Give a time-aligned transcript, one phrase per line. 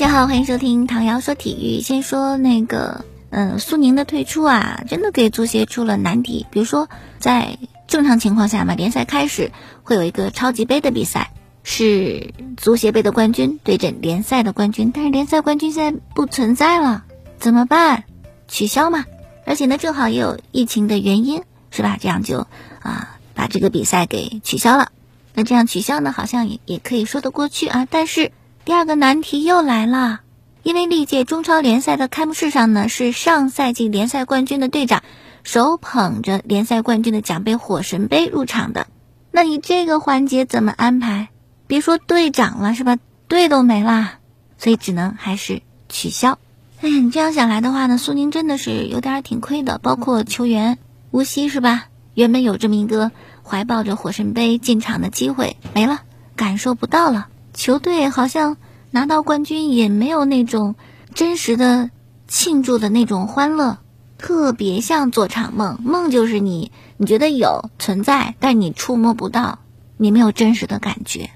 [0.00, 1.82] 大家好，欢迎收听唐瑶说体育。
[1.82, 6.46] 先说那个，嗯，苏宁的退出啊，真的给足协出了难题。
[6.50, 6.88] 比如说，
[7.18, 9.52] 在正常情况下嘛，联赛开始
[9.82, 11.34] 会有一个超级杯的比赛，
[11.64, 17.04] 是足协杯的冠军对阵联赛的冠军，但是联赛冠军现在不存在了，
[17.38, 18.04] 怎么办？
[18.48, 19.04] 取消嘛？
[19.44, 21.98] 而且呢，正好也有疫情的原因，是吧？
[22.00, 22.46] 这样就
[22.80, 24.92] 啊，把这个比赛给取消了。
[25.34, 28.32] 那这样取消呢，好像也也可以说得过去啊，但是。
[28.64, 30.20] 第二个难题又来了，
[30.62, 35.02] 因为历届中超联赛的开幕式上呢，是上赛季联赛冠军的队长
[35.42, 38.86] 手捧着联赛冠军的奖杯火神杯入场的，
[39.30, 41.30] 那你这个环节怎么安排？
[41.66, 42.98] 别说队长了，是吧？
[43.28, 44.18] 队都没啦，
[44.58, 46.38] 所以只能还是取消。
[46.80, 50.78] 哎，你这样想来的话呢，苏宁真的是有点挺亏的，包括球员
[51.10, 51.86] 无锡是吧？
[52.14, 53.10] 原本有这么一个
[53.42, 56.00] 怀抱着火神杯进场的机会没了，
[56.36, 57.28] 感受不到了。
[57.52, 58.56] 球队好像
[58.90, 60.74] 拿到冠军也没有那种
[61.14, 61.90] 真实的
[62.28, 63.78] 庆祝的那种欢乐，
[64.18, 65.78] 特别像做场梦。
[65.82, 69.58] 梦就是你，你觉得有存在，但你触摸不到，
[69.96, 71.30] 你没有真实的感觉。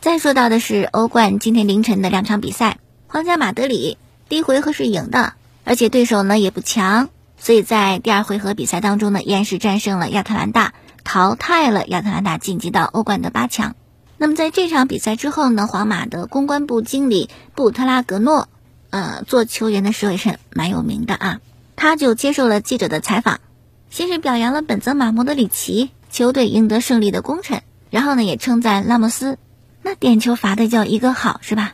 [0.00, 3.98] 再说到的是欧冠今天凌晨的两场比赛，皇家马德里
[4.28, 10.72] 第一回合是赢的，而且对手呢也不强，所以在第二回合比赛当中呢，依然是战胜了亚特兰大，
[11.04, 13.76] 淘汰了亚特兰大，晋级到欧冠的八强。
[14.22, 18.50] 那么在这场比赛之后呢，皇马的公关部经理布特拉格诺，
[18.90, 21.40] 呃，做球员的时候也是蛮有名的啊。
[21.74, 23.40] 他就接受了记者的采访，
[23.88, 29.38] 先是表扬了本泽马、莫德里奇球队赢得胜利的功臣，然后呢也称赞拉莫斯，
[29.82, 31.72] 那点球罚的叫一个好，是吧？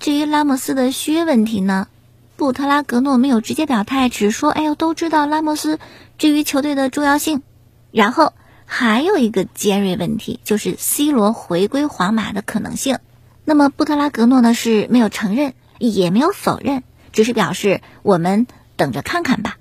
[0.00, 1.88] 至于拉莫斯的续约问题呢，
[2.36, 5.78] 布特拉格诺没有直接表态，只说：“哎呦，都知道拉莫斯
[6.16, 7.42] 至于球队的重要性。”
[7.92, 8.32] 然后。
[8.74, 13.00] 还有一个尖锐问题，就是 C 罗回归皇马的可能性。
[13.44, 19.58] 那么布特拉格诺呢是没有承认，也没有否认，只是表示我们等着看看吧。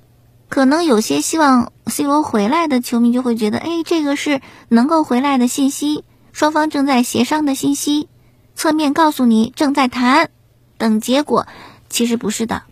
[0.47, 8.07] 可能有些希望 C 罗回来的球迷就会觉得，哎，这个是能够回来的信息，双方正在协商的信息，
[8.55, 10.29] 侧面告诉你正在谈，
[10.77, 11.47] 等结果。
[11.89, 12.63] 其实不是的，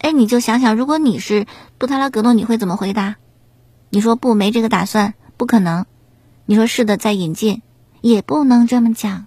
[0.00, 1.46] 哎，你就想想，如果你是
[1.78, 3.14] 布特拉格诺，你会怎么回答？
[3.90, 5.14] 你说不，没这个打算。
[5.36, 5.86] 不可能，
[6.44, 7.62] 你说是的，再引进
[8.00, 9.26] 也不能这么讲，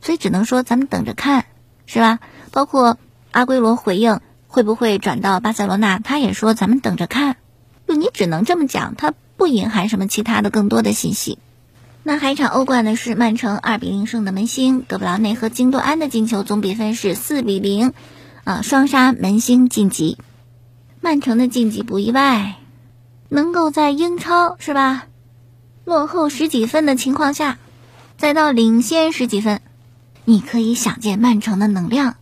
[0.00, 1.46] 所以只能说咱们等着看，
[1.86, 2.18] 是吧？
[2.50, 2.98] 包括
[3.30, 7.36] 阿圭罗回应会不会转到巴塞罗那，他也说咱们等着看，
[7.86, 11.38] 就你只能这么讲，他不隐含什么其他的更多的信息。
[12.02, 17.92] 那还一场欧冠呢，是曼城二比零胜的门兴，德布劳内和京多安的进球，总比分是四比零，
[18.44, 20.16] 啊，双杀门兴晋级。
[21.00, 22.56] 曼城的晋级不意外，
[23.28, 25.06] 能够在英超是吧？
[25.88, 27.56] 落后十几分的情况下，
[28.18, 29.62] 再到领先十几分，
[30.26, 32.16] 你可以想见曼城的能量。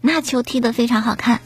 [0.00, 1.40] 那球踢得非常好看。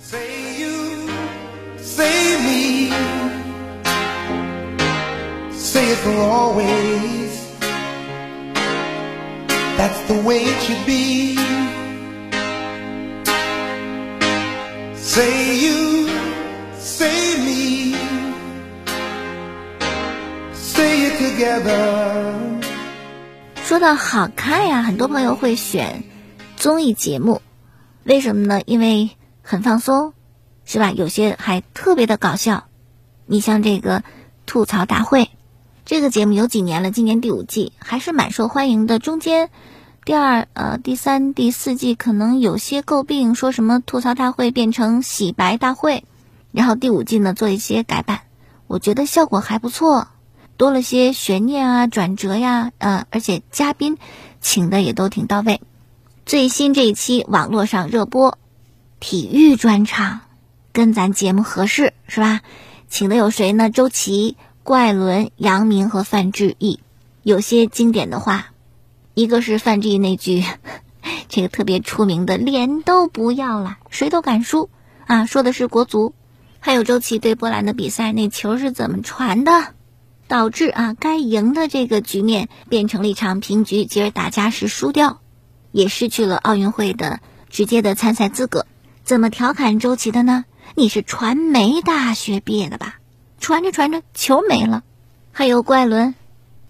[23.64, 26.04] 说到好看呀，很多朋友会选
[26.56, 27.42] 综艺节目，
[28.04, 28.60] 为什么呢？
[28.64, 29.10] 因为
[29.42, 30.12] 很放松，
[30.64, 30.92] 是吧？
[30.92, 32.64] 有些还特别的搞笑。
[33.26, 34.04] 你像这个
[34.46, 35.30] 吐槽大会，
[35.84, 38.98] 这个节目有几年了，今年第五季还是蛮受欢迎的。
[38.98, 39.50] 中间
[40.04, 46.04] 第二、呃第三、第四季可能有些诟病，说什么吐槽大会变成洗白大会，
[46.52, 48.20] 然后第五季呢做一些改版，
[48.66, 50.08] 我觉得效果还不错。
[50.56, 53.98] 多了些悬念啊，转折呀，呃，而且嘉宾
[54.40, 55.60] 请的也都挺到位。
[56.24, 58.38] 最新这一期网络上热播
[59.00, 60.20] 体育专场，
[60.72, 62.42] 跟咱节目合适是吧？
[62.88, 63.70] 请的有谁呢？
[63.70, 66.78] 周琦、怪伦、杨明和范志毅。
[67.22, 68.52] 有些经典的话，
[69.14, 70.44] 一个是范志毅那句，
[71.28, 74.70] 这个特别出名的“脸都不要了，谁都敢输”，
[75.06, 76.14] 啊，说的是国足。
[76.60, 79.74] 还有周琦对波兰的比赛，那球是怎么传的？
[80.32, 85.20] 导致啊，该赢的这个局面变成了一场平局，继而打加时输掉，
[85.72, 87.20] 也失去了奥运会的
[87.50, 88.64] 直接的参赛资格。
[89.04, 90.46] 怎么调侃周琦的呢？
[90.74, 92.94] 你是传媒大学毕业的吧？
[93.40, 94.84] 传着传着球没了。
[95.32, 96.14] 还有怪伦，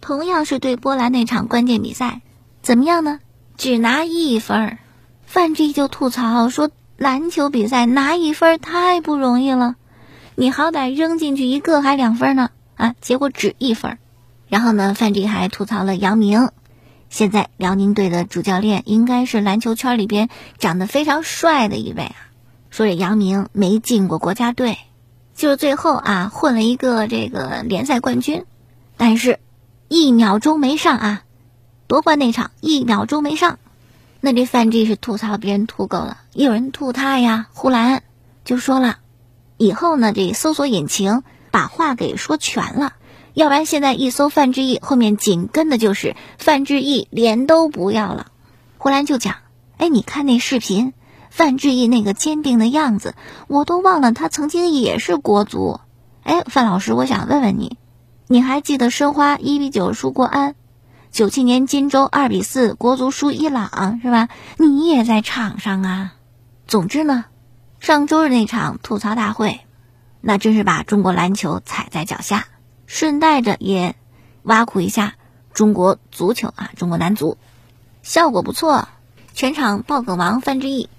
[0.00, 2.20] 同样是对波兰那场关键比赛，
[2.62, 3.20] 怎么样呢？
[3.56, 4.78] 只拿一分儿。
[5.24, 6.68] 范志毅就吐槽说
[6.98, 9.76] ：“篮球比赛拿一分太不容易了，
[10.34, 12.50] 你好歹扔进去一个还两分呢。”
[12.82, 13.98] 啊，结果只一分儿，
[14.48, 16.50] 然后呢，范志还吐槽了杨明，
[17.10, 22.16] 现在辽宁队的主教练应该是篮球圈里边长得非常帅的一位啊。
[22.70, 24.78] 说这杨明没进过国家队，
[25.36, 28.46] 就是最后啊混了一个这个联赛冠军，
[28.96, 29.38] 但是，
[29.86, 31.22] 一秒钟没上啊，
[31.86, 33.60] 夺冠那场一秒钟没上。
[34.20, 37.46] 那这范志毅是吐槽别人吐够了，也有人吐他呀。
[37.52, 38.02] 呼兰
[38.44, 38.98] 就说了，
[39.56, 42.94] 以后呢这搜索引擎把话给说全了。
[43.34, 48.26] 要不然现在一搜范志毅，后面紧跟的就是范志毅脸都不要了。
[48.78, 49.36] 胡兰就讲
[49.78, 50.92] ：“哎，你看那视频，
[51.30, 53.14] 范志毅那个坚定的样子，
[53.46, 55.80] 我都忘了他曾经也是国足。
[56.24, 57.78] 哎，范老师，我想问问你，
[58.26, 60.54] 你还记得申花一比九输国安，
[61.10, 64.28] 九七年金州二比四国足输伊朗是吧？
[64.58, 66.12] 你也在场上啊。
[66.66, 67.24] 总之呢，
[67.80, 69.60] 上周日那场吐槽大会，
[70.22, 72.46] 那真是把中国篮球踩在脚下。”
[72.86, 73.96] 顺带着也
[74.42, 75.14] 挖苦一下
[75.54, 77.38] 中国足球啊，中国男足
[78.02, 78.86] 效果不错，
[79.32, 80.90] 全场爆梗王范志毅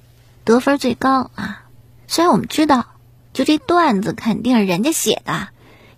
[0.43, 1.65] 得分最高啊。
[2.07, 2.87] 虽然我们知道，
[3.31, 5.49] 就这段子肯定是人家写的，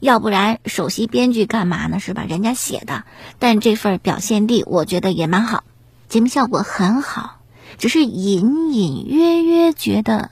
[0.01, 2.01] 要不然首席编剧干嘛呢？
[2.01, 2.25] 是吧？
[2.27, 3.05] 人家写的，
[3.39, 5.63] 但这份表现力我觉得也蛮好，
[6.09, 7.39] 节目效果很好，
[7.77, 10.31] 只是隐隐约约觉得，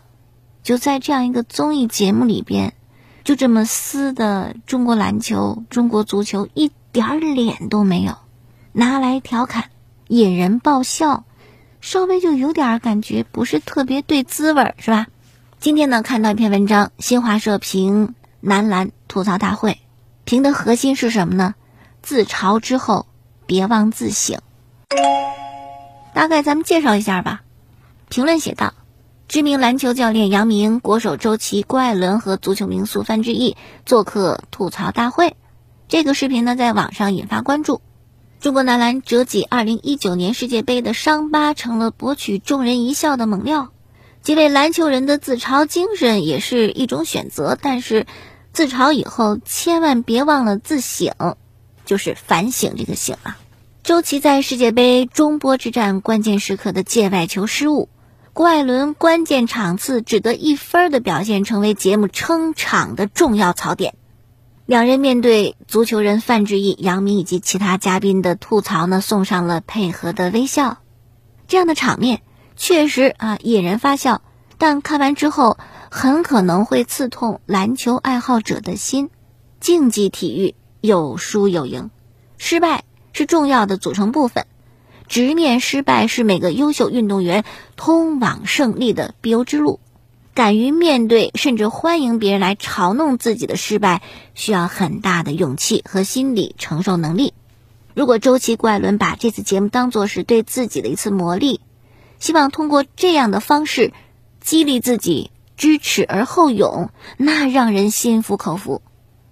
[0.62, 2.74] 就在这样一个综艺节目里边。
[3.24, 8.18] 就这么撕的中国篮球、中国足球一点脸都没有，
[8.74, 9.70] 拿来调侃、
[10.08, 11.24] 引人爆笑，
[11.80, 15.08] 稍微就有点感觉不是特别对滋味儿，是吧？
[15.60, 19.80] 今天呢，看到一篇文章，新华社评男篮吐槽大会，
[20.26, 21.56] 评的核心是什么呢？
[22.02, 23.06] 自嘲之后
[23.46, 24.38] 别忘自省。
[26.14, 27.42] 大概咱们介绍一下吧。
[28.10, 28.74] 评论写道。
[29.28, 33.56] 知名篮球教练杨明、国手周琦、郭艾伦和足球名宿范志毅
[33.86, 35.36] 做客吐槽大会。
[35.88, 37.82] 这个视频呢，在网上引发关注。
[38.40, 43.70] 中国男篮折戟2019年世界杯的伤疤，成了博取众人一笑的猛料。
[44.22, 48.06] 几位篮球人的自嘲精神也是一种选择，但是
[48.52, 51.38] 自嘲以后千万别忘了自省，
[51.86, 53.40] 就是反省这个省啊。
[53.84, 57.90] 周琦在世界杯中波之战关键时刻的界外球失误。
[58.34, 63.94] 郭艾伦关键场次只得一分的表现，成为节目撑场的重要槽点。
[64.66, 70.80] 两人面对足球人范志毅、杨明以及其他嘉宾的吐槽呢，送上了配合的微笑。
[71.48, 72.24] 这样的场面
[72.56, 74.24] 确实啊引人发笑，
[74.58, 75.60] 但看完之后
[75.92, 79.12] 很可能会刺痛篮球爱好者的心。
[79.60, 81.92] 竞技体育有输有赢，
[82.40, 84.48] 失败是重要的组成部分。
[85.14, 87.44] 直面失败是每个优秀运动员
[87.76, 89.80] 通往胜利的必由之路。
[90.34, 94.02] 敢于面对，甚至欢迎别人来嘲弄自己的失败，
[94.34, 97.36] 需要很大的勇气和心理承受能力。
[97.94, 101.60] 如果周琦、怪伦把这次节目当作是对自己的一次磨砺，
[102.18, 103.94] 希望通过这样的方式
[104.42, 108.82] 激励自己，知耻而后勇，那让人心服口服。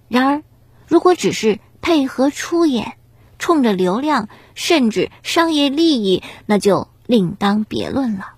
[0.06, 0.42] 然而，
[0.86, 2.92] 如果只是配合出演，
[3.42, 4.28] 冲着流量。
[4.54, 8.34] 甚至商业利益，那就另当别论了。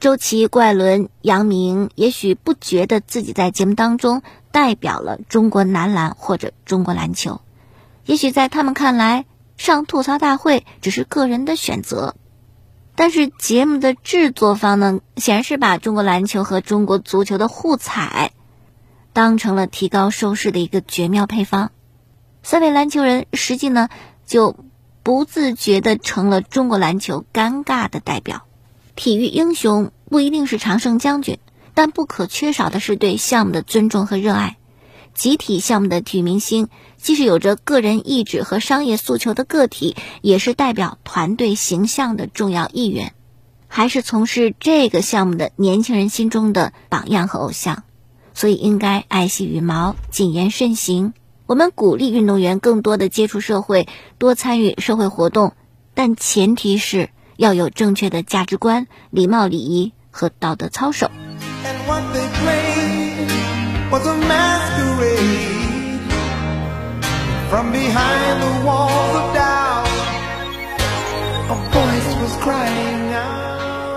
[0.00, 7.40] 周琦、怪伦、杨明也许不觉得自己在节目当中代表了中国男篮或者中国篮球，
[8.04, 9.26] 也许在他们看来，
[9.56, 12.16] 上吐槽大会只是个人的选择。
[12.96, 18.32] 但是节目的制作方呢，显然是把中国篮球和中国足球的互踩，
[19.12, 21.70] 当成了提高收视的一个绝妙配方。
[22.42, 23.88] 三位篮球人实际呢
[24.26, 24.56] 就。
[25.04, 28.46] 不自觉地成了中国篮球尴尬的代表。
[28.96, 31.38] 体育英雄不一定是常胜将军，
[31.74, 34.56] 但不可缺少的是对项目的尊重和热爱。
[35.12, 43.12] 集体项目的体育明星，既是有着个人意志和商业诉求的个体，也是代表团队形象的重要一员，
[43.68, 47.82] 还是从事这个项目的年轻人心中的榜样和偶像。
[48.32, 51.12] 所以，应该爱惜羽毛，谨言慎行。
[51.46, 53.86] 我们鼓励运动员更多的接触社会，
[54.16, 55.52] 多参与社会活动，
[55.92, 61.10] 但前提是要有正确的价值观、礼貌礼仪和道德操守。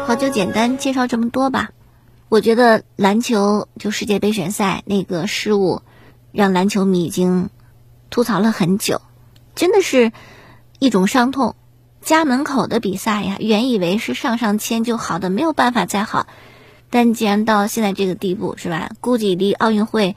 [0.05, 1.69] 好，就简单介绍这么多吧。
[2.27, 5.81] 我觉得篮球就世界杯选赛那个失误。
[6.37, 7.49] 让篮球迷已经
[8.11, 9.01] 吐槽了很久，
[9.55, 10.11] 真的是
[10.77, 11.55] 一种伤痛。
[12.03, 16.27] 家门口的比赛呀，原以为是上上签就好的，没有办法再好。
[16.91, 18.91] 但既然到现在这个地步，是吧？
[19.01, 20.15] 估计离奥运会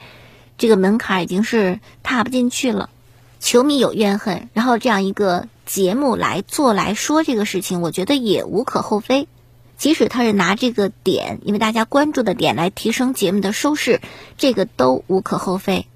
[0.59, 2.91] 这个门槛已经是踏不进去了。
[3.39, 9.27] 球迷有怨恨，然后这样一个节目来做来说这个事情，我觉得也无可厚非。
[9.75, 14.01] 即使他是拿这个点，因为大家关注的点来提升节目的收视，
[14.37, 15.87] 这个都无可厚非。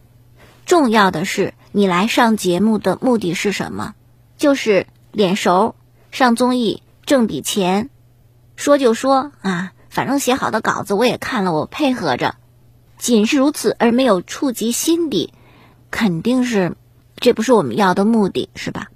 [0.65, 3.93] 重要的是，你来上节目的目的是什么？
[4.37, 5.75] 就是脸熟，
[6.11, 7.89] 上综艺挣笔钱，
[8.55, 12.35] 说就说啊，反正写好的稿子我也看了，我配合着，
[12.97, 15.33] 仅是如此，而没有触及心底，
[15.91, 16.75] 肯定是，
[17.17, 18.89] 这不是我们要的目的，是吧？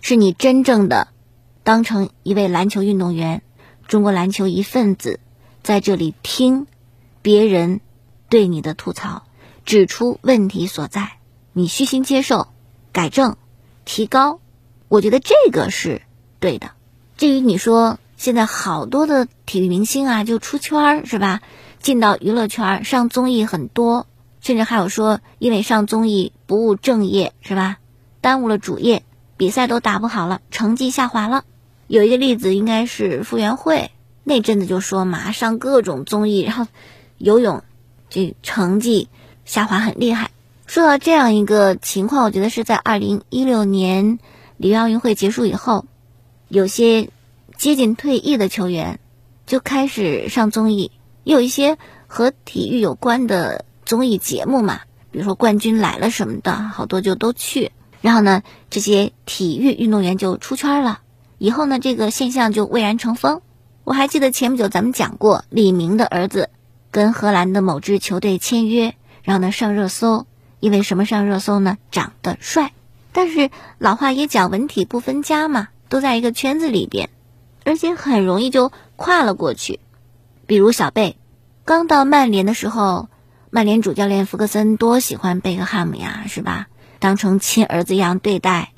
[0.00, 1.06] 是你真正的
[1.62, 3.42] 当成一位篮球运动员，
[3.86, 5.20] 中国篮球一份子，
[5.62, 6.66] 在这里听
[7.22, 7.80] 别人
[8.28, 9.22] 对你的吐槽。
[9.64, 11.12] 指出问题所在，
[11.52, 12.48] 你虚心接受、
[12.92, 13.36] 改正、
[13.84, 14.40] 提高，
[14.88, 16.02] 我觉得这个是
[16.40, 16.72] 对的。
[17.16, 21.40] 至于你说现在好多的体育明星啊，就出圈儿是吧？
[21.80, 24.06] 进到娱乐圈上综艺很多，
[24.40, 27.78] 甚至还有说因为上综艺不务正业是吧？
[28.20, 29.04] 耽误了主业，
[29.36, 31.44] 比赛都打不好了，成绩下滑了。
[31.86, 33.90] 有一个例子应该是傅园慧
[34.24, 36.66] 那阵子就说嘛，上各种综艺，然后
[37.18, 37.62] 游泳
[38.10, 39.08] 这成绩。
[39.44, 40.30] 下滑很厉害。
[40.66, 44.18] 说到这样一个情况，我觉得是在二零一六年
[44.56, 45.84] 里约奥运会结束以后，
[46.48, 47.10] 有些
[47.56, 48.98] 接近退役的球员
[49.46, 50.90] 就开始上综艺，
[51.24, 54.80] 也有一些和体育有关的综艺节目嘛，
[55.10, 57.72] 比如说《冠军来了》什么的，好多就都去。
[58.00, 61.00] 然后呢，这些体育运动员就出圈了。
[61.38, 63.42] 以后呢，这个现象就蔚然成风。
[63.84, 66.48] 我还记得前不久咱们讲过，李明的儿子
[66.90, 68.94] 跟荷兰的某支球队签约。
[69.22, 70.26] 然后呢，上热搜，
[70.60, 71.78] 因为什么上热搜呢？
[71.90, 72.72] 长得帅。
[73.12, 77.10] 但是老话也讲，文体不分家嘛，都在一个圈子里边，
[77.64, 79.80] 而且很容易就跨了过去。
[80.46, 81.16] 比如小贝，
[81.64, 83.08] 刚到曼联的时候，
[83.50, 86.68] 曼联主教练福格森多喜欢贝克汉姆呀，是吧？
[86.98, 88.72] 当成亲儿子一样对待，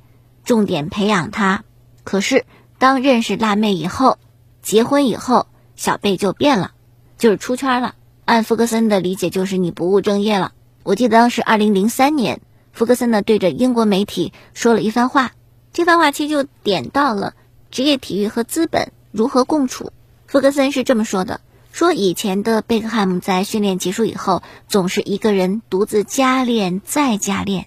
[0.44, 1.62] 重点培养他。
[2.02, 2.44] 可是
[2.78, 4.18] 当认识辣妹以后，
[4.62, 5.46] 结婚以后，
[5.76, 6.72] 小贝就变了，
[7.18, 7.94] 就是出圈了。
[8.24, 10.52] 按福格森的理解，就是你不务正业了。
[10.82, 12.40] 我记得当时二零零三年，
[12.72, 15.32] 福格森呢对着英国媒体说了一番话，
[15.72, 17.34] 这番话其实就点到了
[17.70, 19.92] 职业体育和资本如何共处。
[20.26, 21.40] 福格森是这么说的：
[21.70, 27.66] 说以前的贝克汉姆在训练结束以后，总是一个人独自加练再加练，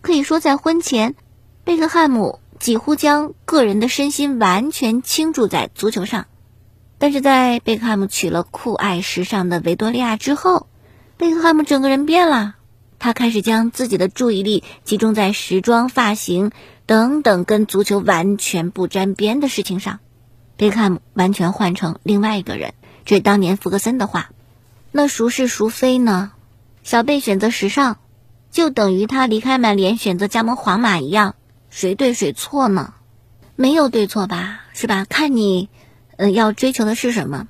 [0.00, 1.16] 可以说在婚前，
[1.64, 6.26] 贝克汉姆几乎将个人的身心完全倾注在足球上。
[6.98, 10.66] 但是在贝克汉姆娶了酷爱时尚的维多利亚之后，
[11.16, 12.56] 贝克汉姆整个人变了。
[12.98, 16.50] 他开始将自己的注意力集中在时装、发型
[16.84, 20.00] 等等跟足球完全不沾边的事情上。
[20.56, 22.74] 贝克汉姆完全换成另外一个人，
[23.04, 24.30] 这是当年福格森的话。
[24.90, 26.32] 那孰是孰非呢？
[26.82, 27.98] 小贝选择时尚，
[28.50, 31.36] 就等于他离开曼联选择加盟皇马一样，
[31.70, 32.94] 谁对谁错呢？
[33.54, 35.06] 没有对错吧，是吧？
[35.08, 35.68] 看你。
[36.18, 37.46] 嗯，要追求的是什么？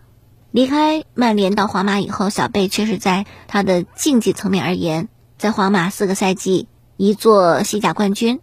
[0.50, 5.08] 离开曼联到皇马以后，小贝却是在他的竞技层面而言，
[5.38, 8.40] 在皇马四个赛季一座西甲冠军，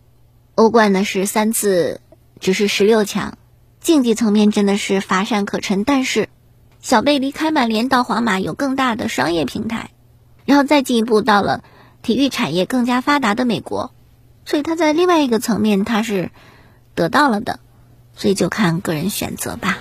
[0.55, 2.01] 欧冠呢是三次，
[2.39, 3.37] 只是十六强，
[3.79, 5.83] 竞技层面真的是乏善可陈。
[5.83, 6.27] 但是，
[6.81, 9.91] 小贝离开曼联到皇马有更大的商业平台，
[10.45, 11.63] 然后再进一步到了
[12.01, 13.91] 体育产业更加发达的美国，
[14.43, 16.31] 所以他在另外一个层面他是
[16.95, 17.59] 得到了的，
[18.15, 19.77] 所以就看个人选择吧。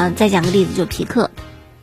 [0.00, 1.28] 嗯，再讲个例子，就皮克。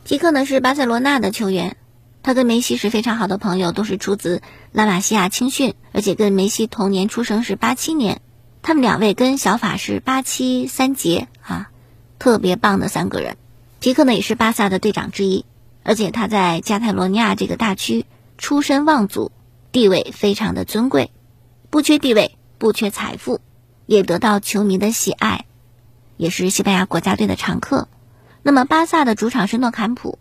[0.02, 1.76] 皮克呢是巴塞罗那的球员，
[2.22, 4.40] 他跟梅西是非常好的朋友，都是出自
[4.72, 8.22] 拉玛西亚青训，而且跟梅西同年出生，是八七年。
[8.66, 11.70] 他们两位跟小法是八七三杰啊，
[12.18, 13.36] 特别棒的三个人。
[13.78, 15.44] 皮克呢也是巴萨的队长之一，
[15.84, 18.06] 而且他在加泰罗尼亚这个大区
[18.38, 19.30] 出身望族。
[19.70, 21.12] 地位非常的尊贵，
[21.70, 23.40] 不缺地位，不缺财富，
[23.86, 25.44] 也得到球迷的喜爱，
[26.16, 27.86] 也是西班牙国家队的常客。
[28.42, 30.18] 那么巴萨的主场是诺坎普，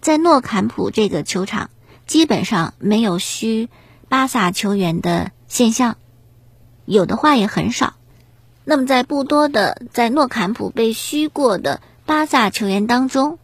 [0.00, 1.70] 在诺坎普这个球场
[2.08, 3.68] 基本上没有虚
[4.08, 5.96] 巴萨球员的现象，
[6.84, 7.94] 有的话也很少。
[8.64, 13.38] 那么在不多的在诺坎普被嘘过的巴萨球员当中，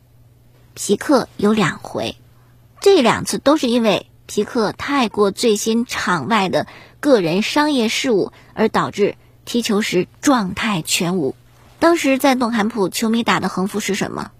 [0.75, 2.17] 皮克有两回，
[2.81, 4.07] 这两次都是因为。
[4.33, 6.69] 皮克太过醉心场外的
[7.01, 11.35] 个人商业事务，而导致踢球时状态全无。
[11.81, 14.31] 当时在诺坎普，球迷打的横幅是什么？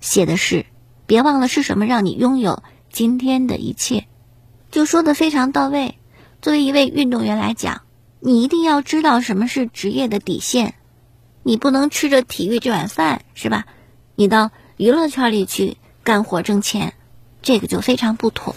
[0.00, 0.66] 写的是
[1.06, 4.06] ：“别忘了是什么让你拥有今天的一切。”
[4.70, 5.98] 就说的非常到位。
[6.40, 7.82] 作为一位运动员来讲，
[8.26, 10.72] 你一定要知道什么是职业的底线，
[11.42, 13.66] 你不能吃着体育这碗饭，是吧？
[14.14, 16.94] 你到娱乐圈里去干活挣钱，
[17.42, 18.56] 这个就非常不妥。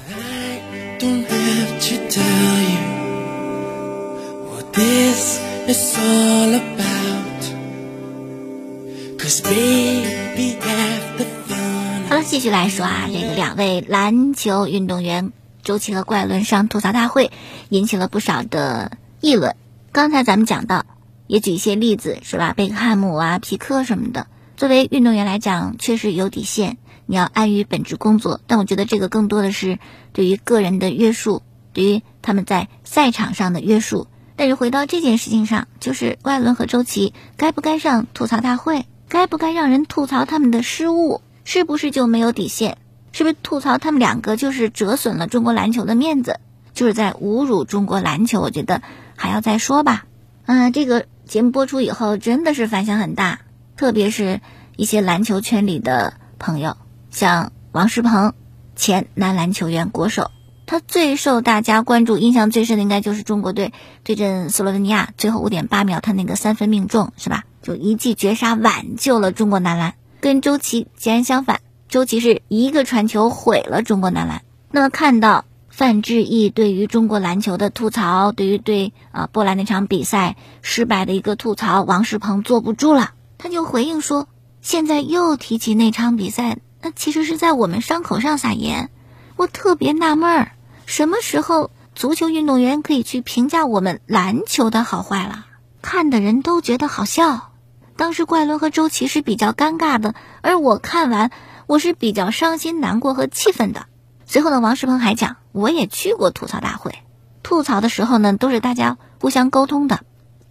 [12.08, 15.34] 好了，继续来说啊，这个两位篮球运动员。
[15.62, 17.32] 周琦和怪伦上吐槽大会，
[17.68, 19.56] 引起了不少的议论。
[19.92, 20.86] 刚才咱们讲到，
[21.28, 22.54] 也举一些例子，是吧？
[22.56, 24.28] 贝克汉姆啊、皮克什么的。
[24.56, 28.42] 作为运动员来讲，确实有底线，你要安于本职工作。
[28.48, 29.80] 但我觉得这个更多的是
[30.14, 31.42] 对于个人的约束，
[31.74, 34.08] 对于他们在赛场上的约束。
[34.36, 38.86] 但是回到这件事情上，就是外伦和周琦该不该上吐槽大会？
[39.10, 41.22] 该不该让人吐槽他们的失误？
[41.44, 42.78] 是不是就没有底线？
[43.14, 46.40] 是不是吐槽他们两个就是折损了中国篮球的面子，
[46.74, 48.42] 就是在侮辱中国篮球？
[48.42, 48.82] 我觉得
[49.18, 50.06] 还要再说吧。
[50.46, 53.42] 嗯，这个节目播出以后真的是反响很大，
[53.76, 54.40] 特别是
[54.78, 56.78] 一些篮球圈里的朋友，
[57.12, 58.34] 像王仕鹏，
[58.78, 60.32] 前男篮球员、国手，
[60.66, 67.44] 他最受大家关注、印象最深的应该就是中国队对阵斯洛文尼亚最后五点八秒他那个三分命中，是吧？
[67.62, 71.60] 就一记绝杀挽救了中国男篮，跟周琦截然相反。
[71.90, 74.44] 周琦是一个传球毁了中国男篮。
[74.72, 75.46] 那么看到
[75.78, 84.28] 范志毅对于中国篮球的吐槽，对于对啊波兰那场比赛失败的一个吐槽，王仕鹏坐不住了，他就回应说
[84.60, 88.90] ：“现在又提起那场比赛，那其实是在我们伤口上撒盐。
[89.36, 90.54] 我特别纳闷儿，
[90.88, 95.46] 什么时候足球运动员可以去评价我们篮球的好坏了？
[95.84, 97.52] 看的人都觉得好笑。
[97.96, 101.30] 当时怪伦和周琦是比较尴尬的，而我看完。”
[101.68, 103.88] 我是比较伤心、难过和气愤的。
[104.26, 106.94] 随后呢，王仕鹏还讲，我也去过吐槽大会，
[107.42, 110.02] 吐槽的时候呢，都是大家互相沟通的。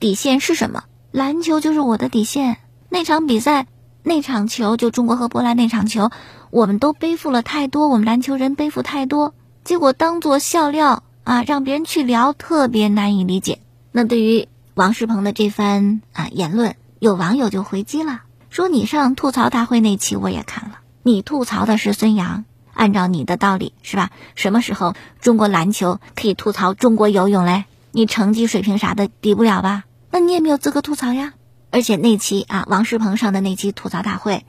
[0.01, 0.83] 底线是什么？
[1.13, 2.57] 篮球就是我的底线。
[2.89, 3.69] 那场比赛，
[4.03, 6.11] 那场球，就中国和波兰那场球，
[6.51, 13.61] 我们都背负了太多，我们篮球人背负太多，结果当做笑料啊，让别人去聊，特别难以理解。
[13.93, 20.81] 那对于王仕鹏的这番啊言论，有网友就回击了，说你上吐槽大会那期我也看了。
[21.05, 22.45] 你吐槽的是孙杨，
[22.77, 24.11] 按照你的道理是吧？
[24.35, 27.65] 什么时候中国篮球可以吐槽中国游泳嘞？
[27.91, 29.85] 你成绩水平啥的比不了吧？
[30.11, 31.33] 那你也没有资格吐槽呀。
[31.71, 34.45] 而且那期啊，王仕鹏上的那期吐槽大会，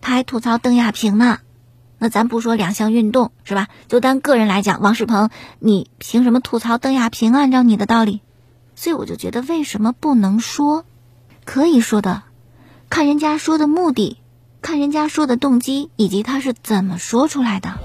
[0.00, 1.38] 他还吐槽邓亚萍呢。
[1.98, 3.68] 那咱不说两项运动是吧？
[3.88, 7.32] 就单个人来讲，王仕鹏，你凭什么吐槽邓亚萍？
[7.32, 8.20] 按照你的道理，
[8.74, 10.84] 所以我就觉得为什么不能说？
[11.44, 12.24] 可以说的，
[12.90, 14.18] 看人家说的目的。
[14.68, 17.78] 看人家说的动机以及他是怎么说出来的。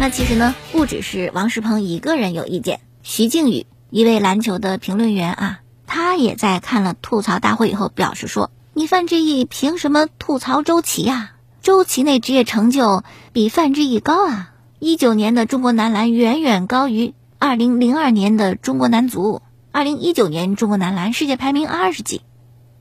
[0.00, 11.34] 那其实呢，不只是王仕鹏一个人有意见，徐静宇一位篮球的评论员啊，他也在看了吐槽大会以后表示说：“你范志毅凭什么吐槽周琦呀？
[11.62, 14.50] 周琦那职业成就比范志毅高啊！
[14.80, 22.22] 一九年的中国男篮远远高于。”二零零二年的中国男足，二零一九年中国男篮世界排名二十几，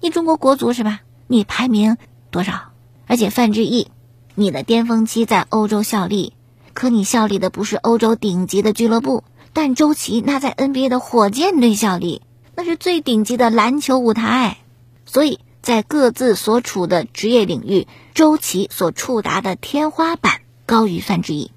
[0.01, 1.01] 你中国国足是吧？
[1.27, 1.97] 你排名
[2.31, 2.71] 多少？
[3.05, 3.87] 而且范志毅，
[4.33, 6.33] 你的巅峰期在欧洲效力，
[6.73, 9.23] 可你效力的不是欧洲顶级的俱乐部。
[9.53, 12.23] 但周琦那在 NBA 的火箭队效力，
[12.55, 14.57] 那是最顶级的篮球舞台。
[15.05, 21.51] 所以在各自所处的职业领域，周琦所触达的天花板高于范志毅。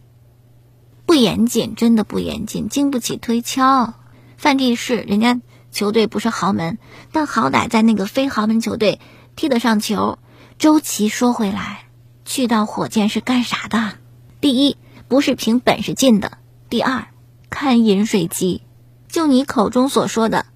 [1.11, 3.95] 不严谨，真的不严谨，经不起推敲。
[4.37, 5.41] 范蒂是人家
[5.73, 6.79] 球队不是豪门，
[7.11, 9.01] 但好歹在那个非豪门球队
[9.35, 10.21] 踢得上球。
[10.57, 11.87] 周琦说回来，
[12.25, 13.95] 去到火箭是干啥的？
[14.41, 14.77] 第一，
[15.09, 16.31] 不是凭本事进的；
[16.69, 17.09] 第二，
[17.51, 18.63] 看饮水机。
[19.09, 20.47] 就你口中所说的，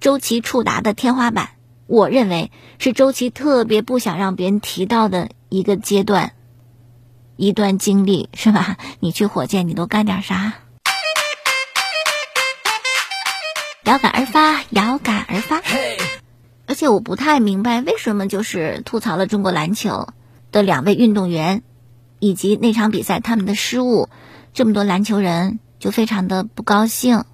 [0.00, 1.52] 周琦触达的天花板，
[1.86, 6.34] 我认为是周琦特别不想让别人提到的一个阶段。
[7.36, 8.76] 一段经历是吧？
[9.00, 10.54] 你去火箭，你都干点啥？
[13.84, 15.60] 遥感而发，遥感而发。
[16.66, 20.08] 而且我不太明白，为什么就是吐槽了中国篮球
[20.50, 21.62] 的两位运动员，
[22.18, 24.08] 以及那场比赛他们的失误，
[24.54, 27.24] 这么多篮球人就非常的不高兴。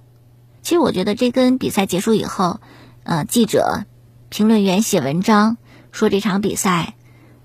[0.61, 2.59] 其实我觉得这跟比赛结束以后，
[3.03, 3.85] 呃，记者、
[4.29, 5.55] 评论员写文章
[5.93, 6.95] 说这场比赛，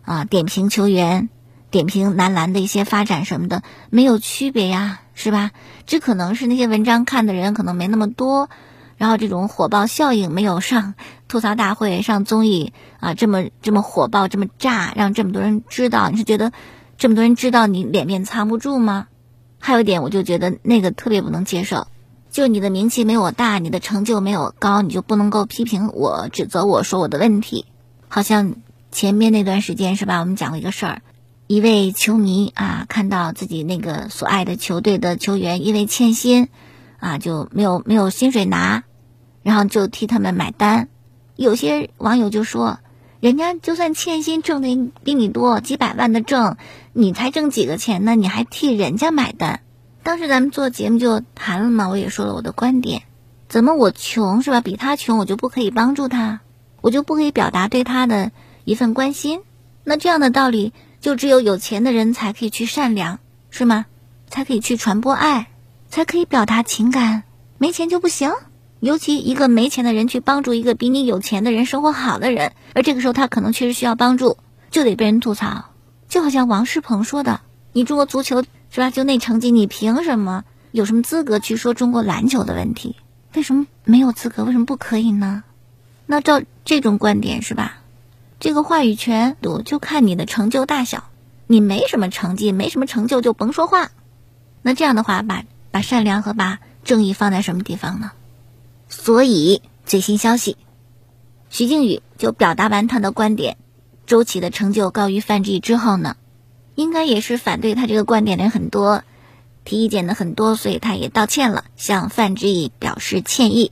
[0.02, 1.28] 啊，点评球员。
[1.70, 5.50] 点评男篮的一些发展什么的没有区别呀，是吧？
[5.86, 8.48] 这可能是那些文章看的人可能没那么多，
[8.96, 10.94] 然后这种火爆效应没有上
[11.28, 16.52] 吐槽大会、上综艺啊这么这么火爆、这么炸，让这么多人知道，你是觉得
[16.98, 19.08] 这么多人知道你脸面藏不住吗？
[19.58, 21.88] 还有一点，我就觉得那个特别不能接受，
[22.30, 27.66] 就你的名气没我大，你的成就没我高，你就不能够批评我、指责我说我的问题。
[28.08, 28.54] 好像
[28.92, 30.20] 前面那段时间是吧？
[30.20, 31.02] 我们讲过一个事儿，
[31.46, 36.48] 一位球迷啊，看到自己那个所爱的球队的球员因为欠薪。
[36.98, 38.82] 啊，就没有没有薪水拿，
[39.42, 40.88] 然后就替他们买单。
[41.36, 42.78] 有些网友就说，
[43.20, 46.56] 人家就算欠薪挣的比你多几百万的挣，
[46.94, 48.14] 你才挣几个钱呢？
[48.14, 49.60] 你还替人家买单？
[50.02, 53.02] 当时咱们做节目就谈了嘛，我也说了我的观点。
[53.46, 54.62] 怎么我穷是吧？
[54.62, 56.40] 比他穷，我就不可以帮助他，
[56.80, 58.32] 我就不可以表达对他的
[58.64, 59.42] 一份关心？
[59.84, 63.18] 那这样的道理，就只有有钱的人才可以去善良，
[63.50, 63.86] 是吗？
[64.28, 65.48] 才可以去传播爱。
[65.88, 67.22] 才可以表达情感，
[67.58, 68.32] 没钱就不行。
[68.80, 74.36] 尤其一个没钱的人去帮助一个比你有钱的人生活好的人，而这个时候他可能确实需要帮助，
[74.70, 75.66] 就得被人吐槽。
[76.08, 77.40] 就好像王世鹏说的
[77.72, 78.90] ：“你中国足球是吧？
[78.90, 80.44] 就那成绩，你凭什么？
[80.72, 82.96] 有什么资格去说中国篮球的问题？
[83.34, 84.44] 为什么没有资格？
[84.44, 85.44] 为什么不可以呢？
[86.04, 87.78] 那照这种观点是吧？
[88.40, 91.04] 这个话语权度就看你的成就大小。
[91.46, 93.90] 你没什么成绩，没什么成就就甭说话。
[94.62, 95.44] 那这样的话把。
[95.68, 98.12] 把善良和把正义放在什么地方呢？
[98.88, 100.56] 所以最新消息，
[101.50, 103.58] 徐静宇就表达完他的观点，
[104.06, 106.16] 周琦的成就高于范志毅之后呢，
[106.76, 109.04] 应该也是反对他这个观点的人很多，
[109.66, 113.70] 提意见的很多，所以他也道歉了，向范志毅表示歉意，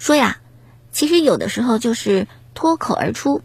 [0.00, 0.38] 说呀，
[0.90, 3.40] 其实有的时候就是脱口而出。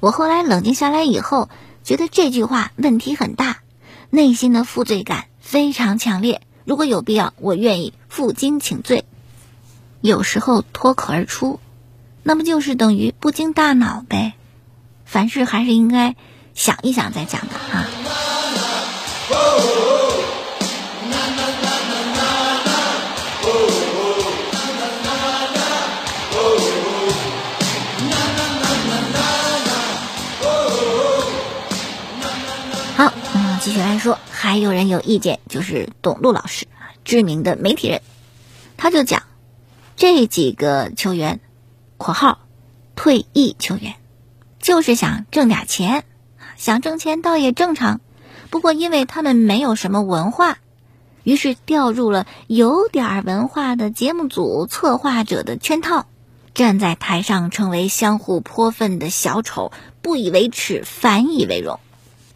[0.00, 1.48] 我后来冷静下来以后，
[1.84, 3.58] 觉得这句话问题很大，
[4.08, 6.40] 内心的负罪感非常强烈。
[6.64, 9.04] 如果有必要，我愿意负荆请罪。
[10.00, 11.60] 有时候脱口而出，
[12.22, 14.32] 那不就是等于不经大脑呗？
[15.04, 16.16] 凡事还是应该
[16.54, 17.86] 想一想再讲的啊。
[33.60, 34.18] 继续来说。
[34.30, 36.66] 还有人有意见，就是董路老师
[37.04, 38.00] 知名的媒体人，
[38.78, 39.22] 他就讲
[39.96, 41.40] 这几个球员
[41.98, 42.38] （括号
[42.96, 43.94] 退役球员）
[44.58, 46.04] 就是想挣点钱，
[46.56, 48.00] 想挣钱倒也正常。
[48.48, 50.56] 不过因为他们没有什么文化，
[51.22, 56.06] 于是掉入了有点文化的节目组策划者的圈套，
[56.54, 59.70] 站在台上成为相互泼粪的小丑，
[60.00, 61.78] 不以为耻，反以为荣。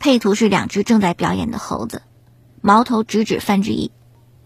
[0.04, 2.02] 配图是两只正在表演的猴子，
[2.60, 3.90] 矛头直指范志毅。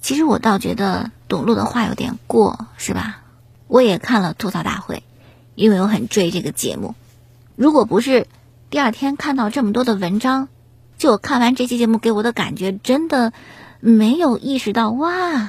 [0.01, 3.25] 其实我倒觉得董路的话有点过，是吧？
[3.66, 5.03] 我也看了吐槽大会，
[5.57, 6.94] 因为我很追这个节目。
[7.57, 8.29] 如果不是
[8.71, 10.47] 第二天看到这么多的文章，
[10.97, 13.33] 就我看完这期节目给我的感觉，真的
[13.81, 15.49] 没有意识到哇，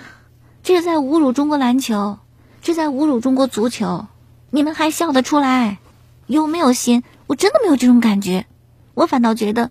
[0.63, 2.17] 这是在侮辱中国篮球，
[2.63, 4.08] 这在侮辱中国足球。
[4.50, 5.78] 你们还笑得出来？
[6.26, 7.04] 有没有心？
[7.28, 8.48] 我真的没有这种感觉，
[8.95, 9.69] 我反倒觉得。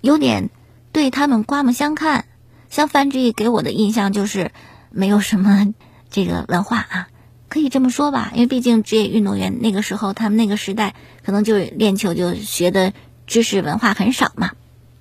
[0.00, 0.50] 有点
[0.92, 2.24] 对他们刮目相看，
[2.68, 4.50] 像范志毅给我的印象就是
[4.90, 5.74] 没有什么
[6.10, 7.08] 这个文化啊，
[7.48, 8.32] 可以这么说吧？
[8.34, 12.92] 因为毕竟职业运动员那个时候，他们那个时代可能就是练球就学的
[13.26, 14.52] 知识文化很少嘛，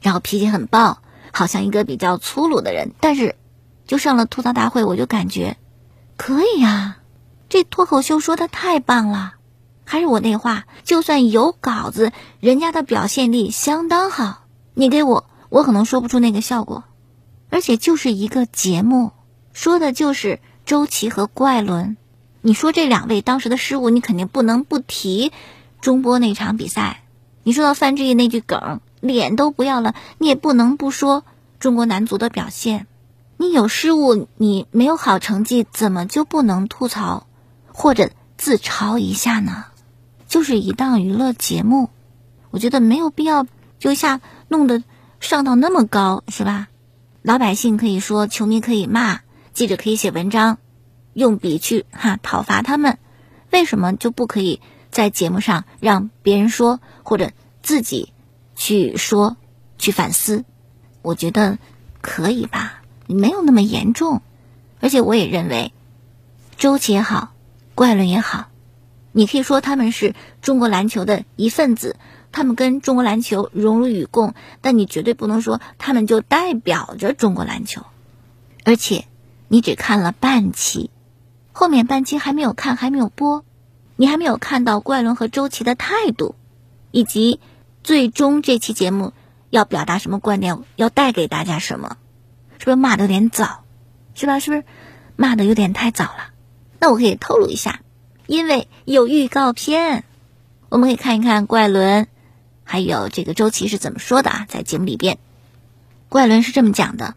[0.01, 2.91] 然后脾气很暴，好像一个比较粗鲁的人。
[2.99, 3.35] 但是
[3.87, 5.57] 就上了吐槽大会，我就感觉
[6.17, 6.97] 可以呀，
[7.47, 9.35] 这脱口秀说的太棒了。
[9.85, 14.43] 还是我那话，就算有稿子，人家的表现力相当好。
[14.73, 16.83] 你给我，我可能说不出那个效果，
[17.49, 19.11] 而且就是一个节目，
[19.51, 21.97] 说的就是周琦和郭艾伦。
[22.41, 25.33] 你说这两位当时的失误，你肯定不能不提
[25.81, 27.03] 中波那场比赛。
[27.43, 31.25] 你说到范志毅那句梗，脸都不要了，你也不能不说
[31.59, 32.87] 中国男足的表现。
[33.35, 37.27] 你有失误，你没有好成绩，怎么就不能吐槽
[37.73, 39.65] 或者自嘲一下呢？
[40.27, 41.89] 就是一档娱乐节目，
[42.51, 43.45] 我觉得没有必要
[43.79, 44.21] 就像。
[44.49, 44.83] 弄得
[45.21, 46.67] 上到那么高是吧？
[47.21, 49.21] 老百姓可以说，球迷可以骂，
[49.53, 50.57] 记者可以写文章，
[51.13, 52.97] 用笔去哈讨伐他们，
[53.51, 54.59] 为什么就不可以
[54.89, 57.31] 在节目上让别人说，或者
[57.61, 58.11] 自己
[58.55, 59.37] 去说
[59.77, 60.43] 去反思？
[61.01, 61.59] 我觉得
[62.01, 64.21] 可以吧，没有那么严重。
[64.79, 65.73] 而且我也认为，
[66.57, 67.33] 周琦也好，
[67.75, 68.47] 怪伦也好，
[69.11, 71.97] 你可以说他们是中国篮球的一份子。
[72.31, 77.83] 他们跟中国篮球荣辱与共，但你绝对不能说他们就代表着中国篮球。
[78.63, 79.05] 而且，
[79.47, 80.91] 你只看了半期，
[81.51, 83.43] 后面半期还没有看，还没有播，
[83.95, 86.35] 你还没有看到怪伦和周琦的态度，
[86.91, 87.39] 以及
[87.83, 89.13] 最终这期节目
[89.49, 91.97] 要表达什么观点，要带给大家什么，
[92.59, 93.63] 是不是骂的有点早？
[94.13, 94.39] 是吧？
[94.39, 94.63] 是不是
[95.15, 96.31] 骂的有点太早了？
[96.79, 97.81] 那我可以透露一下，
[98.27, 100.03] 因为有预告片，
[100.69, 102.07] 我们可以看一看怪伦
[102.71, 104.45] 还有这个周琦是怎么说的啊？
[104.47, 105.17] 在节目里边，
[106.07, 107.15] 怪伦是这么讲的：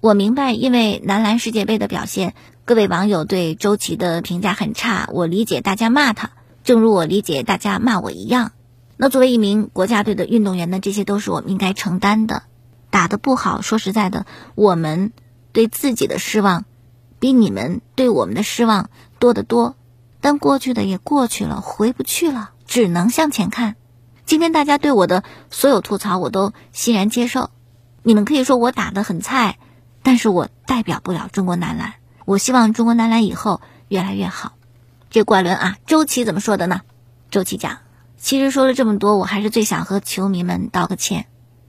[0.00, 2.34] 我明白，因为男篮世界杯的表现。
[2.64, 6.30] 各位网友对周琦的评价很差，我理解大家骂他，
[6.64, 8.52] 正如我理解大家骂我一样。
[8.96, 12.44] 那作为一名国家队的运动员呢，这些都是我们应该承担的。
[12.88, 14.24] 打得不好，说实在的，
[14.54, 15.12] 我们
[15.52, 16.64] 对自己的失望，
[17.18, 19.76] 比你们对我们的失望多得多。
[20.22, 23.76] 但过去的也过去了，回不去了，只能向前看。
[24.28, 27.48] 今天大家对我的所有吐槽，我都欣然接受。
[28.02, 29.56] 你们可以说我打得很菜，
[30.02, 31.94] 但是我代表不了中国男篮。
[32.26, 34.52] 我希望中国男篮以后越来越好。
[35.08, 36.82] 这怪伦啊，周琦怎么说的呢？
[37.30, 37.78] 周琦讲，
[38.18, 41.24] 其实说了这么多，我还是最想和球迷们道个歉。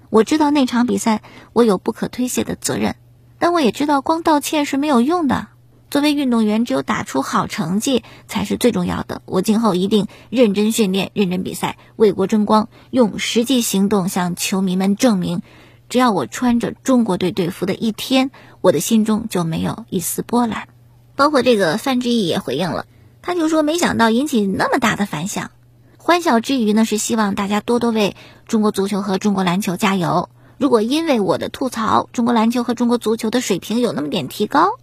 [0.09, 1.21] 我知道那场比赛
[1.53, 2.97] 我有不可推卸的责任，
[3.39, 5.47] 但我也知道光道歉是没有用的。
[5.89, 9.21] 作为运动员，只有打出好成绩才是最重要的。
[9.25, 15.41] 我今后一定认真训练、认真比赛，为国争光，用实际行动向球迷们证明。
[15.89, 18.29] 只要我穿着中国队队服的一天，
[18.61, 20.67] 我的心中就没有一丝波澜。
[21.15, 22.85] 包括这个范志毅也回应了，
[23.23, 25.49] 他就说：“没想到引起那么大的反响。
[25.97, 28.15] 欢笑之余呢，是希望大家多多为
[28.47, 30.29] 中国足球和中国篮球加油。
[30.59, 34.77] 如果因为我的吐槽，中国篮球和中国足球的水平有那么点提高，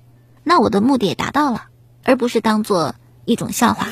[0.48, 1.64] 那我的目的也达到了，
[2.04, 3.88] 而不是当做一种笑话。”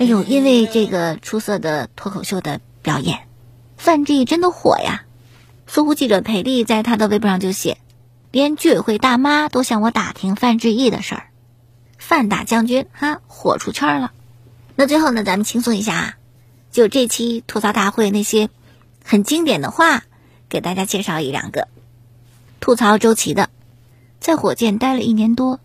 [0.00, 3.20] 哎呦，因为这个出色的脱口秀的表演，
[3.76, 5.04] 范志毅真的火呀！
[5.68, 7.78] 搜狐记者裴丽在他的微博上就写，
[8.32, 11.30] 连居委会大妈都向我打听范志毅的事儿，
[12.08, 14.12] 范大将军哈火出圈了。
[14.76, 16.16] 那最后呢，咱们轻松一下啊，
[16.72, 18.48] 就这期吐槽大会那些
[19.04, 20.04] 很经典的话，
[20.48, 21.68] 给大家介绍一两个。
[22.60, 23.50] 吐槽周琦的，
[24.20, 25.60] 在火箭待了一年多。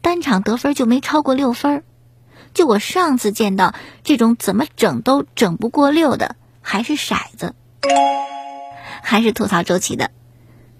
[0.00, 1.82] 单场得分就没超过六分，
[2.54, 7.52] 就我上次见到这种怎么整都整不过六的，还是骰子，
[9.02, 10.12] 还是吐槽周琦的。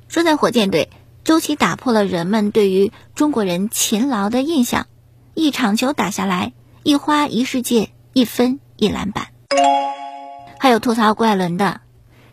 [0.06, 0.88] 说在火箭队，
[1.24, 4.86] 周琦打破了人们对于中国人勤劳的印象，
[5.32, 9.28] 一场球打下来，一花一世界，一分一篮板。
[10.60, 11.80] 还有吐槽怪伦的，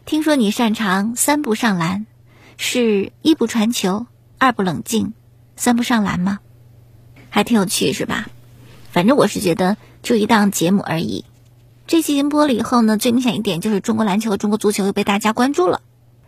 [0.06, 2.06] 听说你擅长三步上篮，
[2.58, 5.14] 是一不传球，二不冷静，
[5.56, 6.40] 三不上篮吗？
[7.30, 8.28] 还挺有趣，是吧？
[8.92, 11.24] 反正我是觉得就一档节目而已。
[11.88, 15.82] 这期节目播了以后呢，最明显一点就是中国篮球和、中国足球又被大家关注了，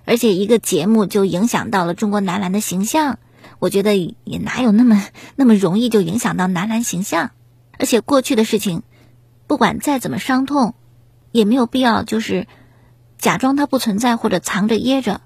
[0.05, 3.19] 而且一个节目就影响到了中国男篮的形象。
[3.59, 7.31] 我觉得也哪有那么 那么容易就影响到男篮形象？
[7.79, 8.83] 而且过去的事情，
[9.47, 10.75] 不管再怎么伤痛，
[11.31, 12.47] 也没有必要就是
[13.17, 15.21] 假装它不存在或者藏着掖着。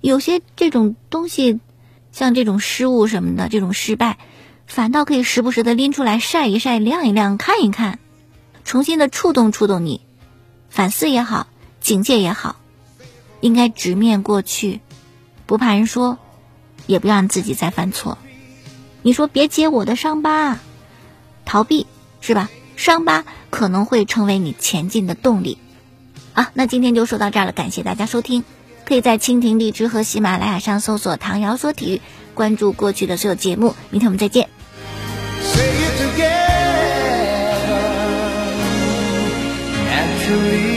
[0.00, 1.60] 有些这种东西，
[2.12, 4.18] 像这种失误什么的，这种失败。
[4.66, 7.98] 反倒可以时不时的拎出来晒一晒、晾一晾、看一看，
[8.64, 10.00] 重新的触动触动你，
[10.70, 11.48] 反思也好，
[11.80, 12.56] 警戒也好，
[13.44, 14.80] 应该直面过去，
[15.44, 16.16] 不怕人说，
[16.86, 18.16] 也不让自己再犯错。
[19.02, 20.58] 你说别揭我的伤疤，
[21.44, 21.86] 逃避
[22.22, 22.48] 是吧？
[22.74, 25.58] 伤疤可能会成为你前进的动力。
[26.32, 28.44] 啊，那今天就说到这儿了，感谢大家收听。
[28.86, 32.00] 可以在蜻蜓荔枝和喜马拉雅上搜索“唐瑶说体育”，
[32.32, 33.74] 关注过去的所有节目。
[33.90, 34.48] 明天我们再见。
[35.42, 36.64] Say it again,
[39.84, 40.73] naturally.